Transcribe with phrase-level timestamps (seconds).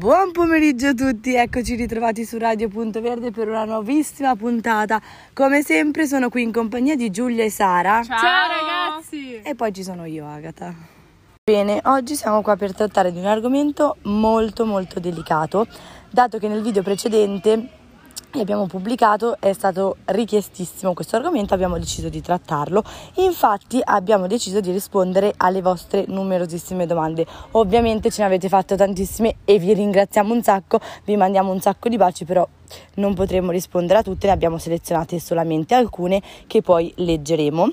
[0.00, 4.98] Buon pomeriggio a tutti, eccoci ritrovati su Radio Punto Verde per una nuovissima puntata.
[5.34, 8.02] Come sempre sono qui in compagnia di Giulia e Sara.
[8.02, 9.42] Ciao, Ciao ragazzi!
[9.42, 10.72] E poi ci sono io, Agata.
[11.44, 15.66] Bene, oggi siamo qua per trattare di un argomento molto molto delicato,
[16.08, 17.79] dato che nel video precedente
[18.30, 22.82] che abbiamo pubblicato è stato richiestissimo questo argomento, abbiamo deciso di trattarlo.
[23.16, 27.26] Infatti abbiamo deciso di rispondere alle vostre numerosissime domande.
[27.52, 31.88] Ovviamente ce ne avete fatte tantissime e vi ringraziamo un sacco, vi mandiamo un sacco
[31.88, 32.46] di baci, però
[32.94, 37.70] non potremo rispondere a tutte, ne abbiamo selezionate solamente alcune che poi leggeremo.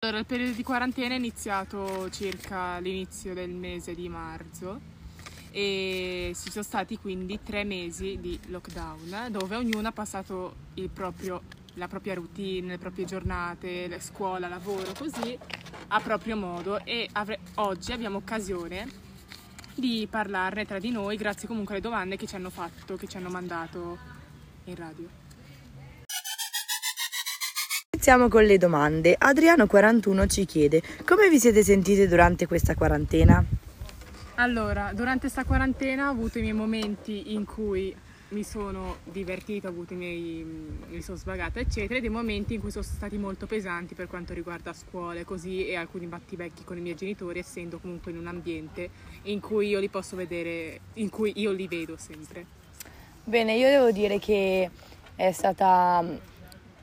[0.00, 4.92] Allora, il periodo di quarantena è iniziato circa l'inizio del mese di marzo
[5.56, 10.56] e ci sono stati quindi tre mesi di lockdown dove ognuno ha passato
[10.92, 11.42] proprio,
[11.74, 15.38] la propria routine, le proprie giornate, la scuola, lavoro, così
[15.88, 18.90] a proprio modo e avre- oggi abbiamo occasione
[19.76, 23.16] di parlarne tra di noi grazie comunque alle domande che ci hanno fatto, che ci
[23.16, 23.96] hanno mandato
[24.64, 25.08] in radio.
[27.92, 29.16] Iniziamo con le domande.
[29.20, 33.62] Adriano41 ci chiede: Come vi siete sentite durante questa quarantena?
[34.36, 37.94] Allora, durante questa quarantena ho avuto i miei momenti in cui
[38.30, 40.44] mi sono divertita, ho avuto i miei,
[40.88, 44.34] mi sono svagata, eccetera, e dei momenti in cui sono stati molto pesanti per quanto
[44.34, 48.90] riguarda scuole, così, e alcuni battibecchi con i miei genitori, essendo comunque in un ambiente
[49.22, 52.44] in cui io li posso vedere, in cui io li vedo sempre.
[53.22, 54.68] Bene, io devo dire che
[55.14, 56.32] è stata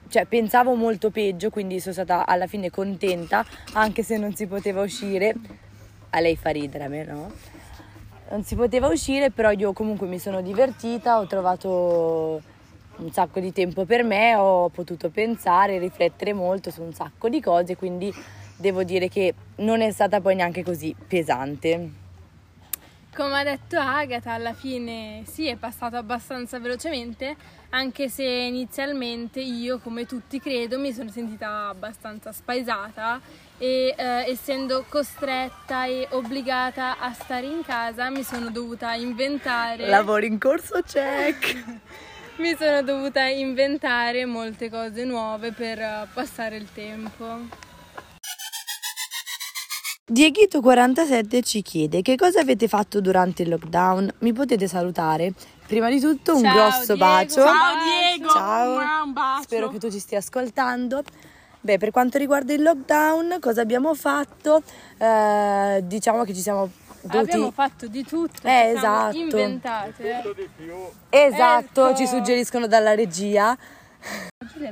[0.08, 4.82] cioè pensavo molto peggio, quindi sono stata alla fine contenta, anche se non si poteva
[4.82, 5.36] uscire
[6.12, 7.32] a lei fa ridere, a me no.
[8.30, 12.42] Non si poteva uscire, però io comunque mi sono divertita, ho trovato
[12.98, 17.42] un sacco di tempo per me, ho potuto pensare, riflettere molto su un sacco di
[17.42, 18.14] cose, quindi
[18.56, 22.01] devo dire che non è stata poi neanche così pesante.
[23.14, 27.36] Come ha detto Agatha, alla fine sì, è passato abbastanza velocemente,
[27.72, 33.20] anche se inizialmente io, come tutti credo, mi sono sentita abbastanza spaesata
[33.58, 39.88] e eh, essendo costretta e obbligata a stare in casa mi sono dovuta inventare...
[39.88, 41.64] Lavoro in corso, check!
[42.42, 47.70] mi sono dovuta inventare molte cose nuove per uh, passare il tempo.
[50.12, 54.12] Dieghito47 ci chiede che cosa avete fatto durante il lockdown.
[54.20, 55.32] Mi potete salutare?
[55.66, 57.00] Prima di tutto un Ciao, grosso Diego.
[57.00, 57.42] bacio.
[57.46, 58.30] Ciao Diego!
[58.30, 59.04] Ciao.
[59.06, 59.44] Un bacio.
[59.44, 61.02] Spero che tu ci stia ascoltando.
[61.62, 64.62] Beh, per quanto riguarda il lockdown, cosa abbiamo fatto?
[64.98, 66.70] Eh, diciamo che ci siamo
[67.04, 67.32] dovuti...
[67.32, 69.16] Abbiamo fatto di tutto, eh, esatto.
[69.16, 70.24] inventate.
[71.10, 71.96] Esatto, Ecco.
[71.98, 73.58] ci suggeriscono dalla regia.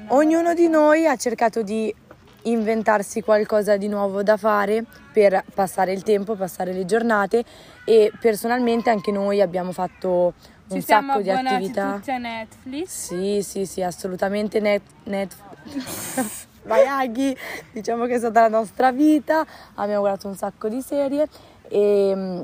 [0.07, 1.95] Ognuno di noi ha cercato di
[2.44, 7.44] inventarsi qualcosa di nuovo da fare per passare il tempo, passare le giornate
[7.85, 10.33] e personalmente anche noi abbiamo fatto
[10.69, 11.94] un Ci sacco di attività.
[11.95, 12.88] tutti a Netflix.
[12.88, 15.35] Sì, sì, sì, assolutamente net, net...
[16.63, 17.35] Vai Aghi,
[17.72, 19.45] diciamo che è stata la nostra vita,
[19.75, 21.27] abbiamo guardato un sacco di serie
[21.67, 22.41] e mm,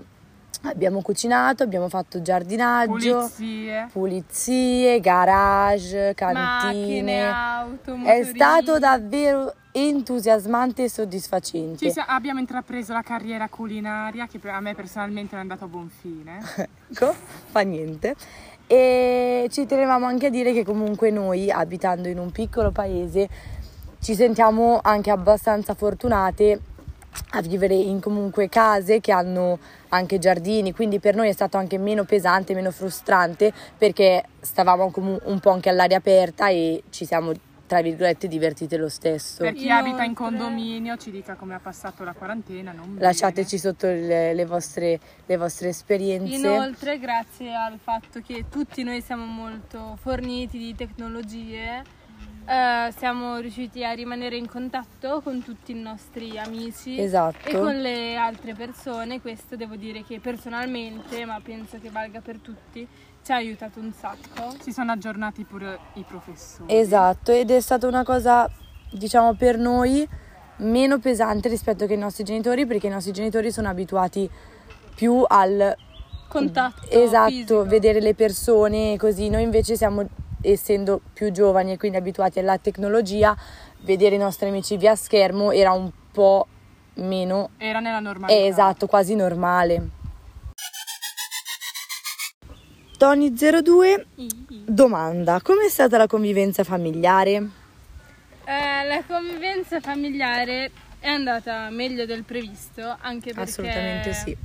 [0.63, 3.89] abbiamo cucinato, abbiamo fatto giardinaggio, Pulizie.
[3.91, 6.41] pulizie, garage, cantine.
[6.41, 11.85] Macchine, auto, È stato davvero entusiasmante e soddisfacente.
[11.85, 15.67] Ci sia- abbiamo intrapreso la carriera culinaria che a me personalmente non è andata a
[15.67, 16.39] buon fine.
[16.87, 17.13] Ecco,
[17.47, 18.15] fa niente.
[18.67, 23.27] E ci tenevamo anche a dire che comunque noi, abitando in un piccolo paese,
[23.99, 26.61] ci sentiamo anche abbastanza fortunate
[27.31, 29.57] a vivere in comunque case che hanno
[29.89, 35.39] anche giardini, quindi per noi è stato anche meno pesante, meno frustrante perché stavamo un
[35.39, 37.31] po' anche all'aria aperta e ci siamo
[37.65, 39.43] tra virgolette divertite lo stesso.
[39.43, 42.71] Per chi Inoltre- abita in condominio ci dica come ha passato la quarantena.
[42.71, 46.35] Non Lasciateci sotto le, le vostre, le vostre esperienze.
[46.35, 51.83] Inoltre, grazie al fatto che tutti noi siamo molto forniti di tecnologie,
[52.47, 57.49] eh, siamo riusciti a rimanere in contatto con tutti i nostri amici Esatto.
[57.49, 59.19] e con le altre persone.
[59.19, 62.87] Questo devo dire che personalmente, ma penso che valga per tutti,
[63.25, 64.53] ci ha aiutato un sacco.
[64.61, 66.71] Si sono aggiornati pure i professori.
[66.77, 68.47] Esatto, ed è stata una cosa,
[68.91, 70.07] diciamo, per noi
[70.57, 74.29] meno pesante rispetto che i nostri genitori, perché i nostri genitori sono abituati
[74.93, 75.75] più al
[76.27, 77.65] Contatto esatto, fisico.
[77.65, 79.29] vedere le persone così.
[79.29, 80.07] Noi invece siamo,
[80.41, 83.35] essendo più giovani e quindi abituati alla tecnologia,
[83.81, 86.45] vedere i nostri amici via schermo era un po'
[86.95, 88.37] meno, Era nella normalità.
[88.37, 90.03] eh, esatto, quasi normale.
[93.05, 94.03] Tony02
[94.65, 97.49] domanda: com'è stata la convivenza familiare?
[98.45, 104.35] Eh, la convivenza familiare è andata meglio del previsto, anche perché Assolutamente sì.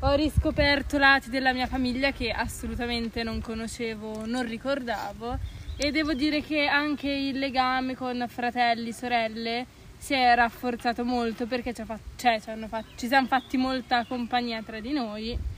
[0.00, 5.38] ho riscoperto lati della mia famiglia che assolutamente non conoscevo, non ricordavo
[5.78, 9.64] e devo dire che anche il legame con fratelli, sorelle
[9.96, 14.04] si è rafforzato molto perché ci, fa- cioè, ci hanno fa- ci siamo fatti molta
[14.04, 15.52] compagnia tra di noi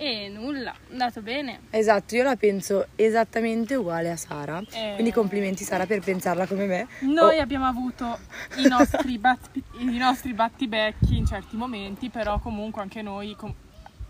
[0.00, 1.60] e nulla, è andato bene.
[1.68, 4.62] Esatto, io la penso esattamente uguale a Sara.
[4.72, 4.92] Eh.
[4.94, 6.86] Quindi complimenti Sara per pensarla come me.
[7.00, 8.18] Noi Oh, abbiamo avuto
[8.56, 13.52] i nostri, bat- i nostri battibecchi in certi momenti, però comunque anche noi, com-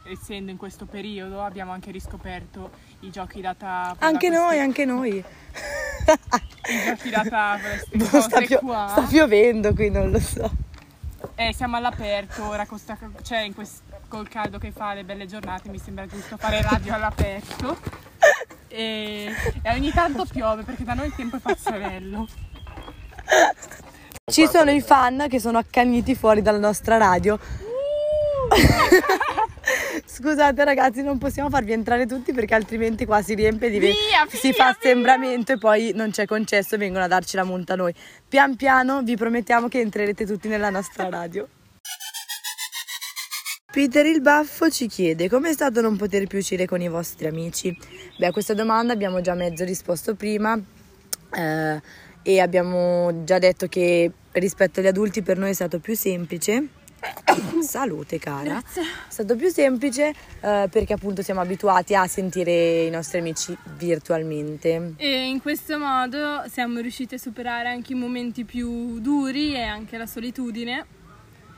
[0.05, 2.71] essendo in questo periodo, abbiamo anche riscoperto
[3.01, 3.97] i giochi da tavola.
[4.07, 5.17] anche noi, anche noi.
[5.17, 10.49] I giochi da tavola, Boh, sta, pio- sta piovendo qui, non lo so.
[11.35, 15.27] Eh, siamo all'aperto, ora con sta- cioè in quest- col caldo che fa, le belle
[15.27, 17.79] giornate, mi sembra giusto fare radio all'aperto.
[18.67, 22.27] E, e ogni tanto piove perché da noi il tempo è pazzerello.
[24.31, 27.39] Ci sono i fan che sono accaniti fuori dalla nostra radio.
[30.05, 33.95] Scusate ragazzi, non possiamo farvi entrare tutti perché altrimenti qua si riempie di Via,
[34.29, 37.75] si via, fa assembramento e poi non c'è concesso e vengono a darci la multa
[37.75, 37.95] a noi.
[38.29, 41.47] Pian piano vi promettiamo che entrerete tutti nella nostra radio.
[43.71, 47.29] Peter il baffo ci chiede come è stato non poter più uscire con i vostri
[47.29, 47.77] amici.
[48.19, 50.61] Beh, a questa domanda abbiamo già mezzo risposto prima
[51.33, 51.81] eh,
[52.23, 56.67] e abbiamo già detto che rispetto agli adulti per noi è stato più semplice.
[57.63, 58.59] Salute cara.
[58.59, 64.95] È stato più semplice eh, perché appunto siamo abituati a sentire i nostri amici virtualmente.
[64.97, 69.97] E in questo modo siamo riusciti a superare anche i momenti più duri e anche
[69.97, 70.99] la solitudine.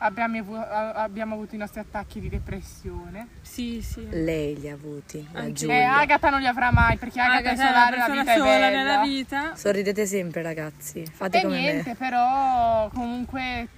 [0.04, 0.56] Abbiamo, avu-
[0.96, 3.28] abbiamo avuto i nostri attacchi di depressione.
[3.42, 4.06] Sì, sì.
[4.10, 5.96] Lei li ha avuti, la Anche- Giulia.
[5.98, 8.32] Agata non li avrà mai perché Agata, Agata è è una solare, la persona vita
[8.32, 8.68] è sola bella.
[8.76, 9.54] nella vita.
[9.54, 11.94] Sorridete sempre ragazzi, fate E come niente, me.
[11.96, 13.68] però comunque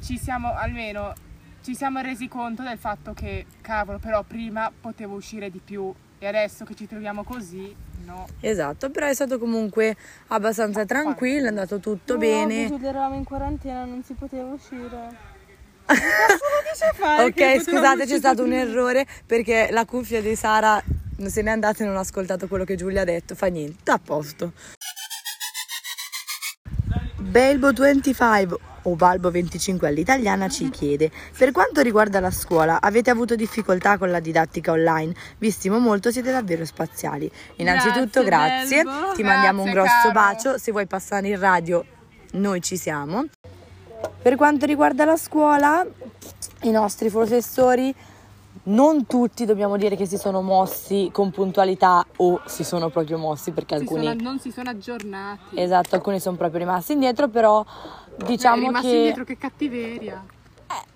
[0.00, 1.12] ci siamo almeno
[1.64, 6.26] ci siamo resi conto del fatto che cavolo, però prima potevo uscire di più e
[6.26, 7.74] adesso che ci troviamo così,
[8.04, 8.26] no.
[8.40, 9.96] Esatto, però è stato comunque
[10.28, 12.68] abbastanza tranquillo, è andato tutto bene.
[12.68, 15.32] Giulia eravamo in quarantena, non si poteva uscire.
[17.26, 20.82] Ok, scusate, c'è stato un errore perché la cuffia di Sara
[21.16, 23.34] non se n'è andata e non ha ascoltato quello che Giulia ha detto.
[23.34, 24.52] Fa niente, a posto.
[27.20, 34.10] Belbo25 o Balbo25 all'italiana ci chiede Per quanto riguarda la scuola, avete avuto difficoltà con
[34.10, 35.14] la didattica online?
[35.38, 39.12] Vi stimo molto, siete davvero spaziali Innanzitutto Grazie, grazie, Belbo.
[39.14, 40.12] ti mandiamo un grosso caro.
[40.12, 41.84] bacio Se vuoi passare in radio,
[42.32, 43.24] noi ci siamo
[44.24, 45.84] per quanto riguarda la scuola,
[46.62, 47.94] i nostri professori,
[48.66, 53.50] non tutti dobbiamo dire che si sono mossi con puntualità o si sono proprio mossi
[53.50, 54.06] perché Si alcuni...
[54.06, 55.60] sono- non si sono aggiornati.
[55.60, 57.62] Esatto, alcuni sono proprio rimasti indietro, però
[58.16, 60.24] diciamo Cioè, rimasti che indietro, che cattiveria.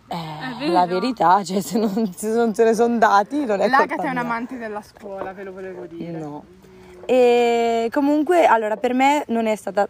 [0.09, 0.17] eh,
[0.59, 0.73] vero.
[0.73, 4.09] la verità, cioè se non, se non se ne sono dati non è L'Agata è
[4.09, 6.13] un amante della scuola, ve lo volevo dire.
[6.19, 6.45] No.
[7.05, 9.87] E comunque, allora, per me non è stata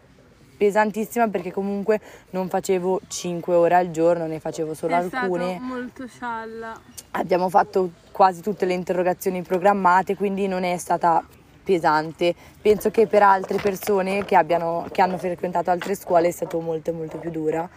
[0.59, 2.01] pesantissima perché comunque
[2.31, 5.55] non facevo 5 ore al giorno, ne facevo solo È alcune.
[5.55, 6.79] stato molto scialla.
[7.13, 11.25] Abbiamo fatto quasi tutte le interrogazioni programmate, quindi non è stata
[11.65, 12.35] pesante.
[12.61, 16.93] Penso che per altre persone che, abbiano, che hanno frequentato altre scuole è stato molto
[16.93, 17.69] molto più dura.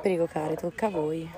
[0.00, 1.28] Prego care, tocca a voi.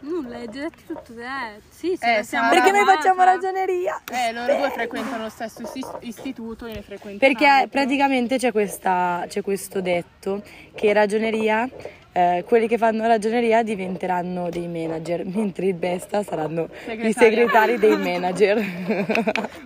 [0.00, 1.60] Nulla, hai già detto tutto te.
[1.70, 4.00] Sì, ce Eh, siamo Perché noi facciamo ragioneria.
[4.12, 7.68] Eh, loro due frequentano lo stesso isti- istituto e ne frequentano Perché altro.
[7.70, 10.42] praticamente c'è, questa, c'è questo detto
[10.74, 11.68] che ragioneria,
[12.12, 17.12] eh, quelli che fanno ragioneria diventeranno dei manager, mentre il Besta saranno i Segretari.
[17.12, 18.64] segretari dei manager.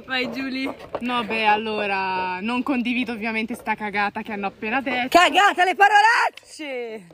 [0.06, 0.74] Vai Giulia.
[1.00, 5.08] No, beh, allora non condivido ovviamente sta cagata che hanno appena detto.
[5.18, 7.06] Cagata le parolacce!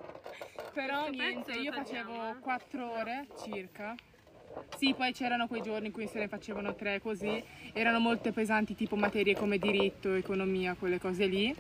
[0.79, 2.39] Però niente, io facevo eh.
[2.39, 3.97] 4 ore circa.
[4.77, 7.43] Sì, poi c'erano quei giorni in cui se ne facevano 3 così.
[7.73, 11.53] Erano molto pesanti, tipo materie come diritto, economia, quelle cose lì.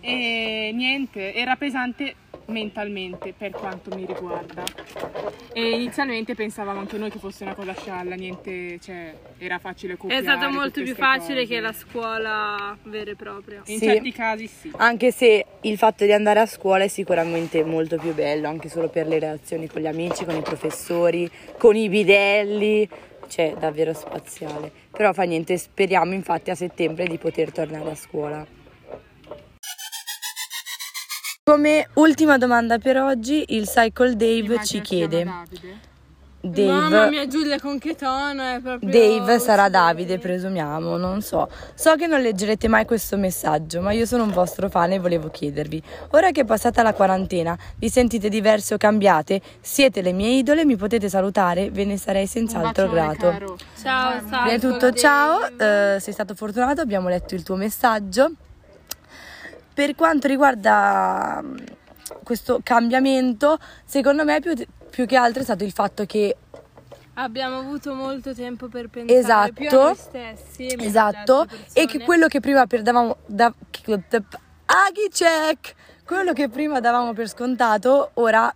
[0.00, 2.14] E niente, era pesante
[2.46, 4.62] mentalmente per quanto mi riguarda.
[5.52, 9.96] E inizialmente pensavamo anche noi che fosse una cosa scialla, niente, cioè era facile È
[9.96, 10.22] copiare.
[10.22, 11.46] stato molto più facile cose.
[11.54, 13.62] che la scuola vera e propria.
[13.66, 13.86] In Sì.
[13.86, 14.70] certi casi sì.
[14.76, 18.88] Anche se il fatto di andare a scuola è sicuramente molto più bello, anche solo
[18.88, 22.88] per le relazioni con gli amici, con i professori, con i bidelli,
[23.28, 24.70] cioè davvero spaziale.
[24.90, 28.53] Però fa niente, speriamo infatti a settembre di poter tornare a scuola.
[31.46, 35.26] Come ultima domanda per oggi, il Cycle Dave Immagino ci chiede.
[36.40, 36.72] Dave.
[36.72, 38.90] Mamma mia, Giulia, con che tono è proprio...
[38.90, 39.68] Dave sarà.
[39.68, 41.50] Davide, presumiamo, non so.
[41.74, 45.28] So che non leggerete mai questo messaggio, ma io sono un vostro fan e volevo
[45.28, 45.82] chiedervi.
[46.12, 49.42] Ora che è passata la quarantena, vi sentite diverse o cambiate?
[49.60, 51.70] Siete le mie idole, mi potete salutare?
[51.70, 53.28] Ve ne sarei senz'altro grato.
[53.28, 53.58] caro.
[53.82, 54.44] Ciao, ciao.
[54.44, 58.32] Prima di tutto, ciao, eh, sei stato fortunato, abbiamo letto il tuo messaggio.
[59.74, 61.56] Per quanto riguarda mm,
[62.22, 64.54] questo cambiamento, secondo me più,
[64.90, 66.36] più che altro è stato il fatto che
[67.16, 69.52] Abbiamo avuto molto tempo per pensare Esatto.
[69.52, 70.66] più a noi stessi.
[70.66, 73.52] e Esatto, e che quello che prima per davamo da,
[74.66, 75.74] Aghi check!
[76.04, 78.52] Quello che prima davamo per scontato, ora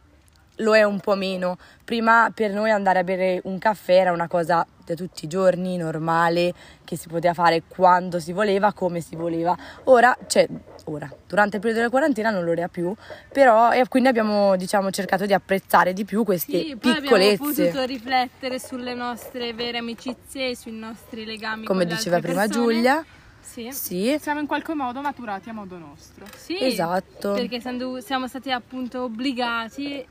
[0.58, 1.56] lo è un po' meno.
[1.84, 5.76] Prima per noi andare a bere un caffè era una cosa da tutti i giorni,
[5.76, 6.52] normale,
[6.84, 9.56] che si poteva fare quando si voleva, come si voleva.
[9.84, 10.46] Ora, cioè,
[10.84, 12.94] ora, durante il periodo della quarantena non lo era più,
[13.30, 17.64] però e quindi abbiamo, diciamo, cercato di apprezzare di più queste Sì, poi abbiamo piccolezze.
[17.68, 22.30] potuto riflettere sulle nostre vere amicizie e sui nostri legami Come con le diceva altre
[22.30, 22.72] prima persone.
[22.72, 23.04] Giulia,
[23.40, 23.68] Sì.
[23.70, 26.24] sì, Siamo in qualche modo maturati a modo nostro.
[26.34, 27.32] Sì, esatto.
[27.32, 30.06] perché essendo- siamo stati appunto obbligati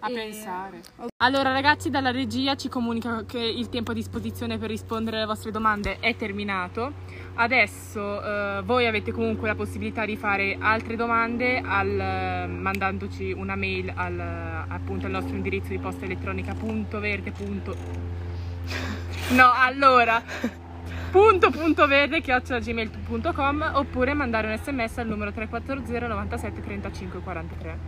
[0.00, 0.80] A E- pensare.
[1.16, 5.50] Allora ragazzi dalla regia ci comunica che il tempo a disposizione per rispondere alle vostre
[5.50, 6.92] domande è terminato.
[7.34, 13.56] Adesso eh, voi avete comunque la possibilità di fare altre domande al, eh, mandandoci una
[13.56, 17.76] mail al, eh, appunto al nostro indirizzo di posta elettronica punto verde punto-
[19.30, 20.22] No, allora
[21.10, 27.78] punto punto verde chiocciolagmail.com oppure mandare un sms al numero 340 97 35 43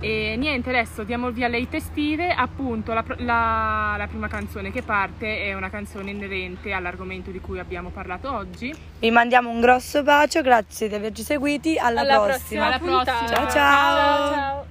[0.00, 2.30] e niente, adesso diamo il via alle estive.
[2.32, 7.58] Appunto, la, la- la prima canzone che parte è una canzone inerente all'argomento di cui
[7.58, 8.74] abbiamo parlato oggi.
[8.98, 12.34] Vi mandiamo un grosso bacio, grazie di averci seguiti, alla, alla prossima.
[12.36, 13.26] prossima, Alla prossima.
[13.28, 13.50] Ciao, ciao.
[13.50, 14.66] ciao, ciao.